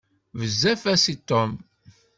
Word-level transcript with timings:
Bezzaf-as 0.39 1.05
i 1.13 1.15
Tom. 1.29 1.51